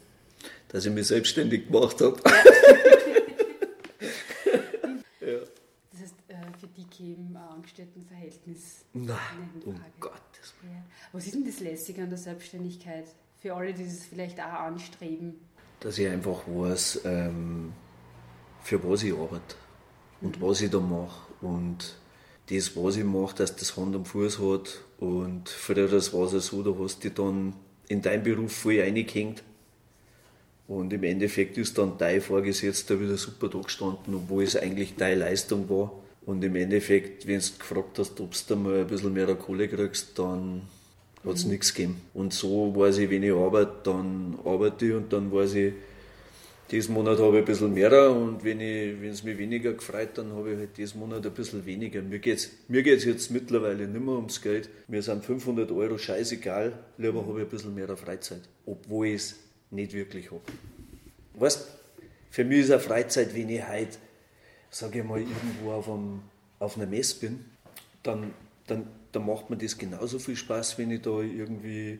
[0.67, 2.21] Dass ich mich selbstständig gemacht habe.
[5.19, 5.39] Ja.
[6.99, 8.85] die im Angestelltenverhältnis.
[8.93, 9.17] Nein,
[9.65, 10.75] um Gottes Willen.
[10.75, 10.83] Ja.
[11.11, 13.05] Was ist denn das Lässige an der Selbstständigkeit?
[13.39, 15.39] Für alle, die das vielleicht auch anstreben.
[15.79, 17.73] Dass ich einfach weiß, ähm,
[18.61, 19.55] für was ich arbeite
[20.21, 20.45] und mhm.
[20.45, 21.33] was ich da mache.
[21.41, 21.97] Und
[22.49, 24.81] das, was ich mache, dass das Hand am Fuß hat.
[24.99, 27.53] Und früher das war es so, da hast du dann
[27.87, 29.43] in deinem Beruf voll reingehängt.
[30.67, 35.21] Und im Endeffekt ist dann dein Vorgesetzter wieder super da gestanden, obwohl es eigentlich deine
[35.21, 35.91] Leistung war.
[36.25, 40.19] Und im Endeffekt, wenn du gefragt hast, ob du mal ein bisschen mehr Kohle kriegst,
[40.19, 40.61] dann
[41.25, 41.51] hat es mhm.
[41.51, 42.01] nichts gegeben.
[42.13, 45.73] Und so weiß ich, wenn ich arbeite, dann arbeite ich und dann weiß ich,
[46.71, 50.51] diesen Monat habe ich ein bisschen mehr und wenn es mich weniger gefreut, dann habe
[50.51, 52.01] ich halt diesen Monat ein bisschen weniger.
[52.01, 54.69] Mir geht es mir geht's jetzt mittlerweile nicht mehr ums Geld.
[54.87, 59.35] Mir sind 500 Euro scheißegal, lieber habe ich ein bisschen mehr Freizeit, obwohl ich es
[59.71, 60.41] nicht wirklich habe.
[61.33, 61.67] Weißt
[62.31, 63.97] für mich ist eine Freizeit, wenn ich heute
[64.69, 66.21] sage ich mal, irgendwo auf, einem,
[66.59, 67.45] auf einer Messe bin,
[68.03, 68.33] dann,
[68.67, 71.99] dann, dann macht mir das genauso viel Spaß, wenn ich da irgendwie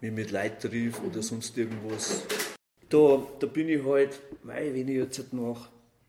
[0.00, 2.22] mich mit Leuten triff oder sonst irgendwas.
[2.90, 5.68] Da, da bin ich halt, weil wenn ich jetzt halt nach,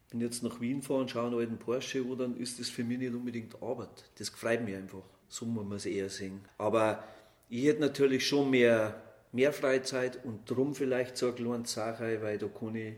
[0.10, 2.84] wenn jetzt nach Wien fahre und schaue einen alten Porsche an, dann ist das für
[2.84, 4.10] mich nicht unbedingt Arbeit.
[4.18, 5.04] Das freut mich einfach.
[5.30, 6.42] So muss man es eher sehen.
[6.58, 7.04] Aber
[7.50, 12.38] ich hätte natürlich schon mehr, mehr Freizeit und darum vielleicht so eine kleine Sache, weil
[12.38, 12.94] da kann ich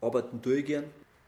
[0.00, 0.84] arbeiten durchgehen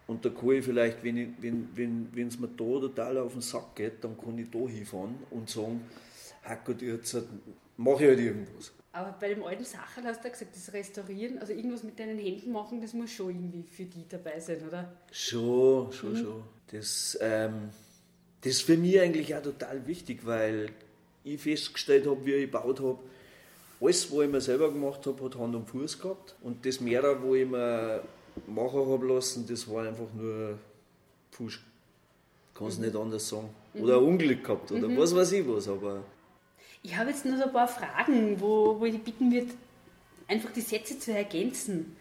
[0.07, 3.75] und da kann ich vielleicht, wenn es wenn, wenn, mir da total auf den Sack
[3.77, 5.81] geht, dann kann ich da hinfahren und sagen,
[6.65, 7.17] Gott, jetzt
[7.77, 8.73] mache ich halt irgendwas.
[8.95, 12.19] Aber bei dem alten Sachen hast du ja gesagt, das Restaurieren, also irgendwas mit deinen
[12.19, 14.93] Händen machen, das muss schon irgendwie für die dabei sein, oder?
[15.11, 16.17] Schon, schon, mhm.
[16.17, 16.43] schon.
[16.71, 17.71] Das, ähm,
[18.43, 20.71] das ist für mich eigentlich auch total wichtig, weil
[21.25, 22.99] ich festgestellt habe, wie ich gebaut habe,
[23.81, 26.37] alles, was ich mir selber gemacht habe, hat Hand und Fuß gehabt.
[26.43, 28.03] Und das mehrere, wo ich mir
[28.47, 30.59] machen habe lassen, das war einfach nur
[31.33, 31.65] Pfusch.
[32.55, 32.85] Kann es mhm.
[32.85, 33.49] nicht anders sagen.
[33.75, 34.99] Oder ein Unglück gehabt oder mhm.
[34.99, 35.67] was weiß ich was.
[35.67, 36.03] Aber
[36.83, 39.53] ich habe jetzt nur so ein paar Fragen, wo, wo ich bitten würde,
[40.27, 41.97] einfach die Sätze zu ergänzen.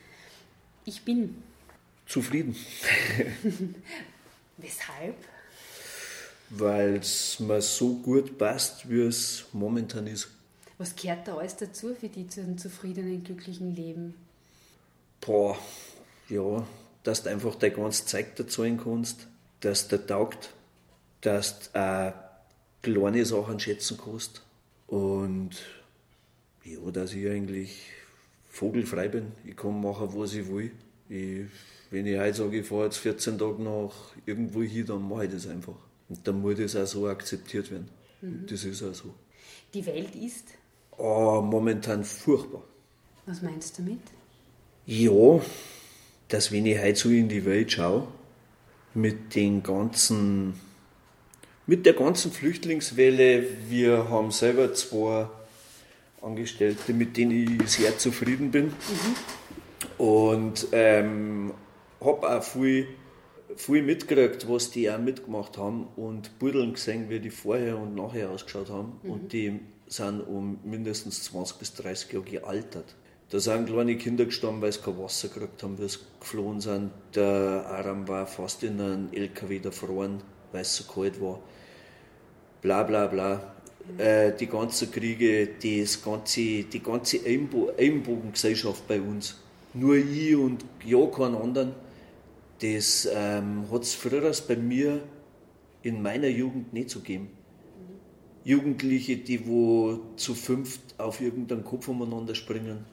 [0.86, 1.44] Ich bin.
[2.08, 2.56] Zufrieden.
[4.58, 5.16] Weshalb?
[6.50, 10.30] Weil es mir so gut passt, wie es momentan ist.
[10.78, 14.16] Was gehört da alles dazu für die zu einem zufriedenen, glücklichen Leben?
[15.22, 15.58] Boah,
[16.28, 16.66] ja,
[17.04, 19.28] dass du einfach dein ganzes Zeug dazu kannst,
[19.60, 20.50] dass der taugt,
[21.22, 22.14] dass du auch
[22.82, 24.42] kleine Sachen schätzen kannst
[24.92, 25.52] und
[26.66, 27.82] ja, dass ich eigentlich
[28.50, 29.32] vogelfrei bin.
[29.46, 30.72] Ich kann machen, was ich will.
[31.08, 31.46] Ich,
[31.90, 33.94] wenn ich heute sage, ich fahre jetzt 14 Tage nach
[34.26, 35.76] irgendwo hin, dann mache ich das einfach.
[36.10, 37.88] Und dann muss das auch so akzeptiert werden.
[38.22, 38.46] Mhm.
[38.50, 39.14] Das ist auch so.
[39.74, 40.50] Die Welt ist?
[40.98, 42.64] Oh, momentan furchtbar.
[43.26, 44.02] Was meinst du damit?
[44.86, 45.42] Ja,
[46.28, 48.10] dass wenn ich heute so in die Welt schaue,
[48.94, 50.60] mit den ganzen,
[51.72, 55.30] mit der ganzen Flüchtlingswelle, wir haben selber zwei
[56.22, 58.66] Angestellte, mit denen ich sehr zufrieden bin.
[58.66, 59.96] Mhm.
[59.98, 61.54] Und ähm,
[62.02, 62.88] habe auch viel,
[63.56, 68.32] viel mitgekriegt, was die auch mitgemacht haben und Buddeln gesehen, wie die vorher und nachher
[68.32, 69.00] ausgeschaut haben.
[69.04, 69.10] Mhm.
[69.10, 72.96] Und die sind um mindestens 20 bis 30 Jahre gealtert.
[73.30, 76.92] Da sind kleine Kinder gestorben, weil sie kein Wasser gekriegt haben, weil sie geflohen sind.
[77.16, 81.40] Der Aram war fast in einem LKW erfroren, weil es so kalt war.
[82.62, 83.54] Bla bla bla.
[83.98, 89.40] Äh, die ganzen Kriege, das ganze, die ganze Ellenbogengesellschaft bei uns.
[89.74, 91.74] Nur ich und ja keinen anderen.
[92.60, 95.02] Das ähm, hat es früher bei mir
[95.82, 97.30] in meiner Jugend nicht so gegeben.
[98.44, 102.86] Jugendliche, die wo zu fünft auf irgendeinen Kopf umeinander springen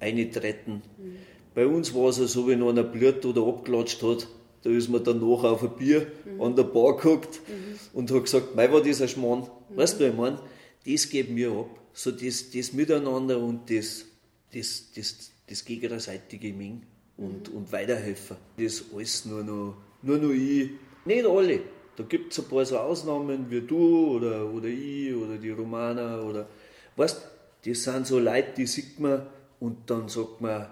[0.00, 0.82] eintreten.
[0.98, 1.16] Mhm.
[1.54, 4.28] Bei uns war es ja so, wenn einer blöd oder abgelatscht hat,
[4.66, 6.42] da ist man danach auf ein Bier mhm.
[6.42, 7.78] an der Bar geguckt mhm.
[7.92, 9.48] und hat gesagt, mei war dieser Schmarrn.
[9.68, 9.76] Mhm.
[9.76, 10.40] Weißt du, ich meine,
[10.84, 11.70] das geht mir ab.
[11.92, 14.06] So das, das Miteinander und das,
[14.52, 16.82] das, das, das gegenseitige Ming
[17.16, 17.58] und, mhm.
[17.58, 18.36] und Weiterhelfen.
[18.56, 20.70] Das alles nur noch, nur noch ich.
[21.04, 21.60] Nicht alle.
[21.94, 26.24] Da gibt es ein paar so Ausnahmen wie du oder, oder ich oder die Romaner
[26.24, 26.48] oder
[26.96, 27.22] weißt
[27.64, 29.26] das sind so Leute, die sieht man,
[29.58, 30.66] und dann sagt man,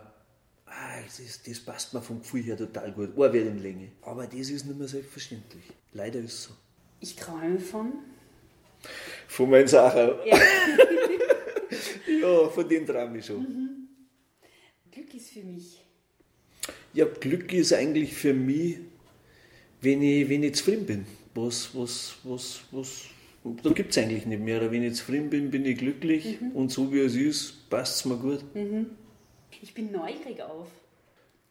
[0.75, 3.93] ah, das, das passt mir vom Gefühl her total gut, Ohrwellenlänge.
[4.03, 5.65] Aber das ist nicht mehr selbstverständlich.
[5.93, 6.51] Leider ist es so.
[7.01, 7.93] Ich träume von?
[9.29, 10.11] Von meinen Sachen.
[10.27, 10.39] Ja,
[12.21, 13.41] ja von dem träume ich schon.
[13.41, 13.89] Mhm.
[14.91, 15.81] Glück ist für mich.
[16.93, 18.79] Ja, Glück ist eigentlich für mich,
[19.81, 21.07] wenn ich, wenn ich zufrieden bin.
[21.35, 23.05] Was, was, was, was,
[23.63, 24.71] da gibt es eigentlich nicht mehr.
[24.71, 26.53] Wenn ich zufrieden bin, bin ich glücklich mhm.
[26.53, 28.43] und so wie es ist, passt es mir gut.
[28.55, 28.87] Mhm.
[29.63, 30.69] Ich bin neugierig auf.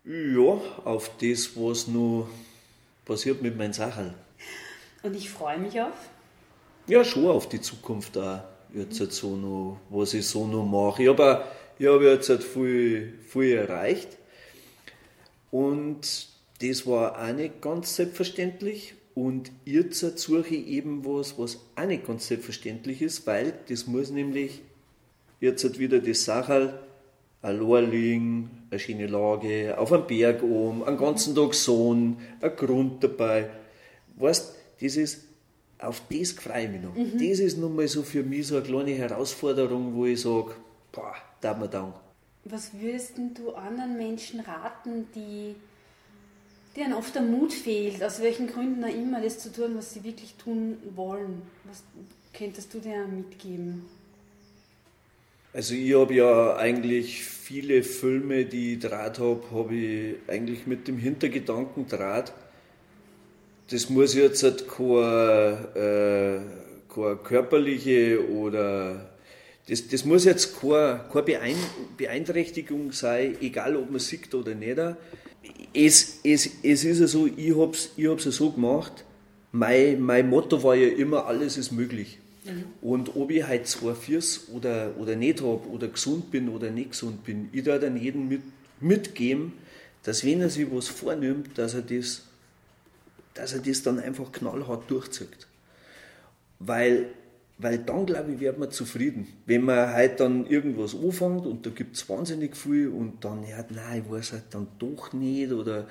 [0.05, 2.27] Ja, auf das, was noch
[3.05, 4.13] passiert mit meinen Sachen.
[5.01, 5.93] Und ich freue mich auf?
[6.87, 8.41] Ja, schon auf die Zukunft auch.
[8.73, 9.09] Jetzt mhm.
[9.09, 11.03] so noch, was ich so noch mache.
[11.03, 11.45] Ich habe
[11.79, 14.17] hab jetzt halt viel, viel erreicht.
[15.51, 16.27] Und
[16.61, 18.95] das war auch nicht ganz selbstverständlich.
[19.15, 24.09] Und jetzt suche ich eben was, was auch nicht ganz selbstverständlich ist, weil das muss
[24.09, 24.61] nämlich
[25.39, 26.81] jetzt halt wieder das Sachal
[27.43, 33.03] allein liegen, eine schöne Lage, auf einem Berg oben, einen ganzen Tag Sonne, ein Grund
[33.03, 33.49] dabei.
[34.15, 35.25] Weißt, das ist,
[35.77, 36.95] auf das freue ich mich noch.
[36.95, 37.19] Mhm.
[37.19, 40.55] Das ist nochmal so für mich so eine kleine Herausforderung, wo ich sage,
[40.91, 41.93] boah, da mir Dank.
[42.45, 45.55] Was würdest du anderen Menschen raten, die
[46.75, 50.03] denen oft der Mut fehlt, aus welchen Gründen auch immer, das zu tun, was sie
[50.03, 51.43] wirklich tun wollen.
[51.65, 51.83] Was
[52.33, 53.85] könntest du dir mitgeben?
[55.53, 60.87] Also ich habe ja eigentlich viele Filme, die ich draht habe, habe ich eigentlich mit
[60.87, 62.33] dem Hintergedanken draht.
[63.69, 66.43] Das muss jetzt halt keine,
[66.89, 69.09] äh, keine körperliche oder
[69.69, 71.55] das, das muss jetzt keine, keine
[71.97, 74.79] Beeinträchtigung sein, egal ob man sieht oder nicht
[75.73, 79.05] es, es, es ist ja so, ich habe es ich ja so gemacht,
[79.51, 82.19] mein, mein Motto war ja immer, alles ist möglich.
[82.45, 82.65] Mhm.
[82.81, 86.91] Und ob ich halt zwei Füße oder, oder nicht habe, oder gesund bin oder nicht
[86.91, 88.41] gesund bin, ich da dann jedem mit,
[88.79, 89.53] mitgeben,
[90.03, 92.23] dass wenn er sich was vornimmt, dass er das,
[93.33, 95.47] dass er das dann einfach knallhart durchzieht.
[96.59, 97.07] Weil
[97.63, 99.27] weil dann, glaube ich, wird man zufrieden.
[99.45, 103.63] Wenn man halt dann irgendwas anfängt und da gibt es wahnsinnig viel und dann, ja,
[103.69, 105.87] nein, ich weiß halt dann doch nicht oder,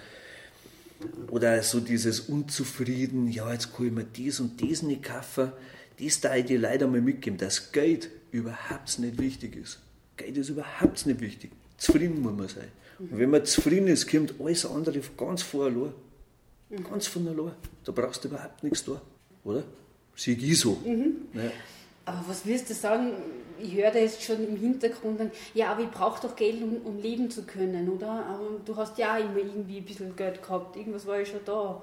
[1.31, 5.53] oder so dieses Unzufrieden, ja, jetzt kann ich mir das und das nicht kaufen,
[5.99, 9.81] Das da ich dir leider mal mitgeben, dass Geld überhaupt nicht wichtig ist.
[10.17, 11.51] Geld ist überhaupt nicht wichtig.
[11.77, 12.69] Zufrieden muss man sein.
[12.99, 15.93] Und wenn man zufrieden ist, kommt alles andere ganz vor allein.
[16.89, 17.53] Ganz von allein.
[17.85, 19.01] Da brauchst du überhaupt nichts da,
[19.45, 19.65] oder?
[20.15, 20.79] Sieh ich so.
[20.85, 21.17] Mhm.
[21.35, 21.51] Ja.
[22.05, 23.13] Aber was wirst du sagen?
[23.61, 26.79] Ich höre da jetzt schon im Hintergrund, dann, ja, aber ich brauche doch Geld, um,
[26.85, 28.09] um, leben zu können, oder?
[28.27, 31.83] Aber du hast ja immer irgendwie ein bisschen Geld gehabt, irgendwas war ja schon da.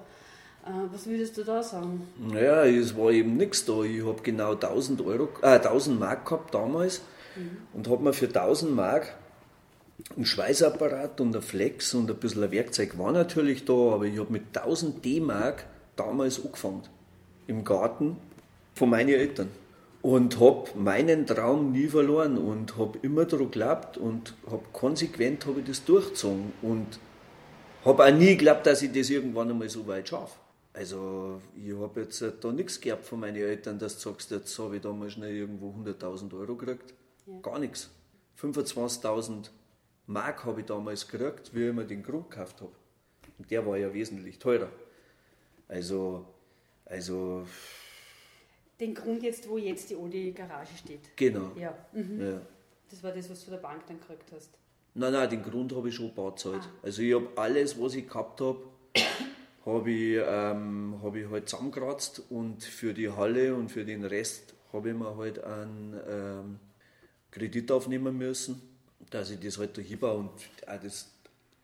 [0.65, 2.07] Äh, was würdest du da sagen?
[2.17, 3.83] Naja, es war eben nichts da.
[3.83, 7.01] Ich habe genau 1000, Euro, äh, 1000 Mark gehabt damals
[7.35, 7.57] mhm.
[7.73, 9.15] und habe mir für 1000 Mark
[10.17, 14.19] ein Schweißapparat und ein Flex und ein bisschen ein Werkzeug war natürlich da, aber ich
[14.19, 16.83] habe mit 1000 D-Mark damals angefangen.
[17.47, 18.17] Im Garten
[18.75, 19.49] von meinen Eltern.
[20.01, 25.57] Und habe meinen Traum nie verloren und habe immer daran geglaubt und habe konsequent hab
[25.57, 26.53] ich das durchgezogen.
[26.61, 26.99] Und
[27.83, 30.35] habe auch nie geglaubt, dass ich das irgendwann einmal so weit schaffe.
[30.73, 34.75] Also ich habe jetzt da nichts gehabt von meinen Eltern, dass du sagst, jetzt habe
[34.75, 36.93] ich da mal schnell irgendwo 100.000 Euro gekriegt.
[37.25, 37.39] Ja.
[37.41, 37.89] Gar nichts.
[38.39, 39.49] 25.000
[40.05, 42.71] Mark habe ich damals gekriegt, wie ich mir den Grund gekauft habe.
[43.37, 44.69] Und der war ja wesentlich teurer.
[45.67, 46.25] Also,
[46.85, 47.45] also.
[48.79, 51.15] Den Grund jetzt, wo jetzt die alte Garage steht.
[51.15, 51.51] Genau.
[51.55, 51.75] Ja.
[51.93, 52.21] Mhm.
[52.21, 52.41] ja.
[52.89, 54.49] Das war das, was du von der Bank dann gekriegt hast.
[54.95, 56.43] Nein, nein, den Grund habe ich schon gebaut.
[56.47, 56.59] Ah.
[56.81, 58.63] Also ich habe alles, was ich gehabt habe,
[59.73, 64.53] habe ich, ähm, hab ich halt zusammengekratzt und für die Halle und für den Rest
[64.73, 66.59] habe ich mir halt einen ähm,
[67.31, 68.61] Kredit aufnehmen müssen
[69.09, 70.17] dass ich das halt da hinbaue.
[70.17, 70.31] Und
[70.67, 71.09] auch das,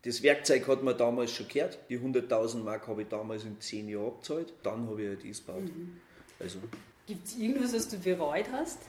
[0.03, 1.77] das Werkzeug hat man damals schon gehört.
[1.89, 4.53] Die 100.000 Mark habe ich damals in 10 Jahren abgezahlt.
[4.63, 5.63] Dann habe ich halt das gebaut.
[5.63, 5.97] Mhm.
[6.39, 6.59] Also.
[7.07, 8.79] Gibt es irgendwas, was du bereut hast?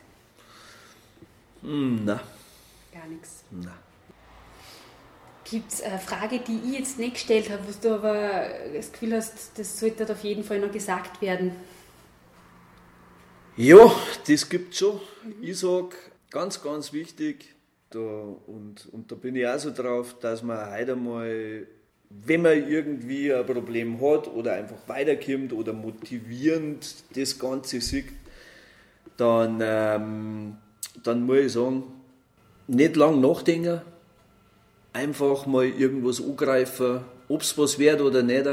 [1.62, 2.20] Mm, nein.
[2.92, 3.44] Gar nichts?
[3.50, 3.72] Nein.
[5.48, 9.14] Gibt es eine Frage, die ich jetzt nicht gestellt habe, wo du aber das Gefühl
[9.14, 11.52] hast, das sollte auf jeden Fall noch gesagt werden?
[13.56, 13.94] Ja,
[14.26, 15.00] das gibt es schon.
[15.24, 15.35] Mhm.
[15.42, 15.90] Ich sage,
[16.30, 17.54] ganz, ganz wichtig,
[17.90, 21.68] da, und, und da bin ich auch so drauf, dass man heute einmal,
[22.11, 28.09] wenn man irgendwie ein Problem hat oder einfach weiterkommt oder motivierend das Ganze sieht,
[29.16, 30.56] dann, ähm,
[31.04, 31.85] dann muss ich sagen,
[32.66, 33.80] nicht lang nachdenken,
[34.96, 38.46] einfach mal irgendwas angreifen, ob es was wird oder nicht.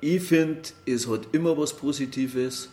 [0.00, 2.68] Ich finde, es hat immer was Positives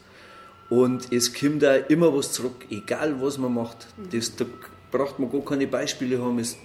[0.69, 3.87] und es kommt auch immer was zurück, egal was man macht.
[4.11, 4.45] Das, da
[4.91, 6.39] braucht man gar keine Beispiele haben.
[6.39, 6.57] Es,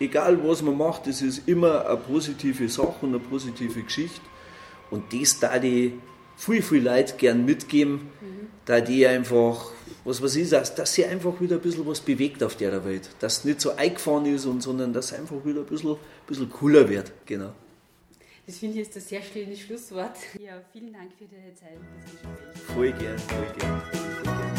[0.00, 4.20] egal was man macht, es ist immer eine positive Sache und eine positive Geschichte.
[4.90, 5.92] Und das da die
[6.36, 8.46] viel, viel Leute gern mitgeben, mhm.
[8.64, 9.72] da die einfach,
[10.04, 13.08] was weiß ich, dass, dass sie einfach wieder ein bisschen was bewegt auf der Welt.
[13.20, 15.98] Dass es nicht so eingefahren ist, und, sondern dass es einfach wieder ein bisschen, ein
[16.26, 17.12] bisschen cooler wird.
[17.26, 17.52] Genau.
[18.46, 20.16] Das finde ich ist ein sehr schönes Schlusswort.
[20.40, 21.78] Ja, vielen Dank für deine Zeit.
[22.74, 23.82] Voll gern, voll gern.
[23.82, 24.57] Voll gern.